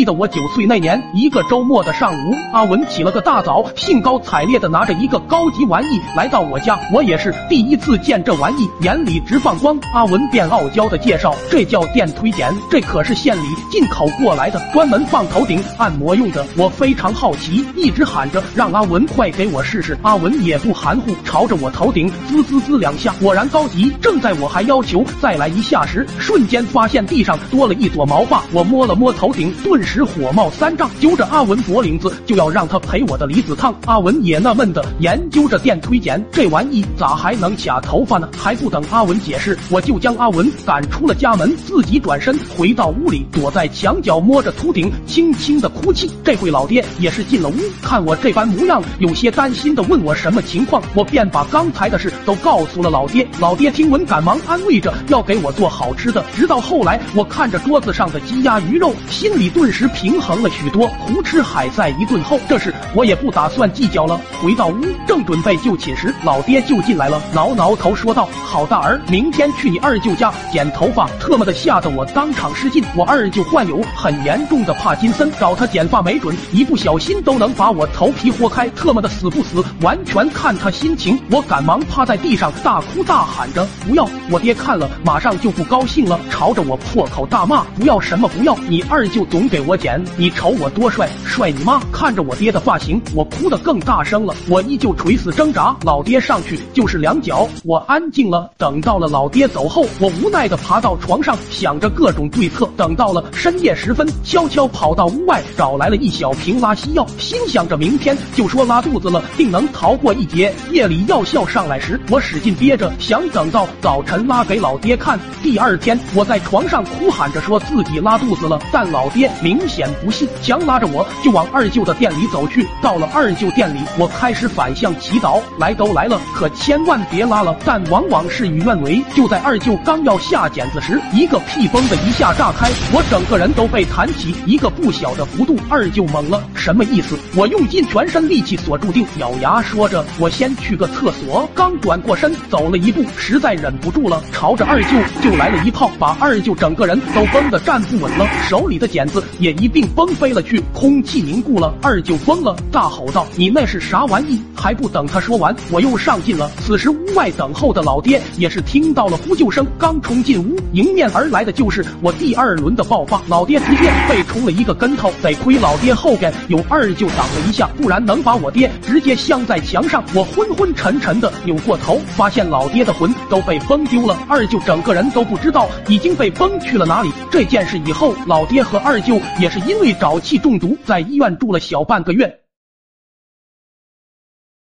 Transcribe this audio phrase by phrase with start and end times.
[0.00, 6.78] 记得我九岁那年一个周末的上午，阿文起了个大早，兴高采烈的拿着一个高级玩意来到我家。
[6.90, 9.78] 我也是第一次见这玩意，眼里直放光。
[9.92, 16.46] 阿文便傲娇的介绍，这叫电推剪，这可是县里进口过来的，专门放头顶按摩用的。
[16.56, 19.98] 我非常好奇，一直喊着让阿文快给我试试。
[20.00, 23.92] 阿文也不含糊，朝着我头顶滋滋滋两下，果然高级。
[24.00, 28.42] 正在我还要求再来一下时，瞬间发现地上多了一撮毛发。
[28.50, 33.74] 我摸了摸头顶，顿时时火冒三丈，揪着阿文脖领子就要让他赔我的离子烫。
[33.86, 38.28] 阿文也纳闷的研究着电推剪这玩意咋还能卡头发呢？
[38.38, 46.08] 还不等阿文解释，我就将阿文赶出了家门，自己转身回到屋里，躲在墙角摸着秃顶，轻轻的哭泣。
[46.22, 53.26] 这回老爹也是进了屋，看我这般模样，有些担心的问我什么情况，我便把刚才的事都告诉了老爹。
[53.40, 56.24] 老爹听闻，赶忙安慰着要给我做好吃的。
[56.36, 60.88] 直到后来，我看着桌子上的鸡鸭鱼肉，心里顿时平衡了许多。
[61.00, 64.20] 胡吃海塞一顿后，这事我也不打算计较了。
[64.42, 72.84] 回到屋，正准备就寝时，老爹就进来了，挠挠头说道：“好大儿，明天去你二舅家剪头发。”特么的，吓得我当场失禁。
[72.96, 78.68] 我二舅患有很严重的帕金森，找他剪发没准一不小心都能把我头皮豁开。
[78.70, 81.20] 特么的死不死，完全看他心情。
[81.30, 88.56] 我赶忙趴在地上大哭大喊着：“不要！”我爹看了马上就不高兴了，朝着我破口大骂：“不要什么不要！
[88.68, 94.34] 你二舅总给我剪，你瞅我多帅，帅你妈！”看着我爹的发型，我哭得更大声了。
[94.48, 98.50] 我依旧垂死挣扎，老爹上去就是两脚，我安静了。
[98.56, 102.68] 等到了老爹走后，我无奈的爬到床上，想着各种对策。
[102.76, 110.54] 等到了深夜时分，悄悄跑到屋外，找来了一小瓶拉稀药，心想着明天就说拉肚子了，定能逃过一劫。
[110.70, 115.18] 夜里药效上来时，我使劲憋着，想等到早晨拉给老爹看。
[115.42, 122.66] 第二天，我在床上哭喊着说自己拉肚子了，但老爹明明显不信，强拉着我就往二舅的店里走去。
[122.80, 127.54] 到了二舅店里，我开始反向祈祷：来都来了，可千万别拉了。
[127.62, 135.58] 但往往事与愿违，就在二舅刚要下剪子时，一个屁崩的一下炸开，我整个人都被弹起一个不小的幅度。
[135.68, 137.18] 二舅懵了，什么意思？
[137.34, 139.88] 我用尽全身力气锁住腚，咬牙说。
[139.88, 144.90] 着：“我先去个厕所。”刚转过身走了一步，实在忍不住了，朝着二舅
[145.22, 147.00] 就来了一炮，把二舅整个人。
[147.14, 151.74] 都崩得站不稳了，手里的剪子也一并崩飞了去，空气凝固了。
[151.82, 156.50] 二舅疯了，大吼道：“你那是啥玩意？”还不等他说完，我又上劲了。
[156.60, 163.22] 此时屋外等候的老爹也是听到了呼救声，刚冲进屋，迎面而来的就是我第二轮的爆发。
[163.26, 170.04] 老爹直接被冲了一个跟头，得亏老爹后边有二舅挡了一下，不然能把我爹直接镶在墙上。
[170.16, 177.12] 我昏昏沉沉的扭过头，发现老爹的魂都被崩丢了，二舅整个人都不知道已经被崩去了哪里。
[177.30, 182.40] 这件事以后，老爹和二舅也是因为沼气中毒，在医院住了小半个月。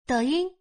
[0.09, 0.56] 抖音。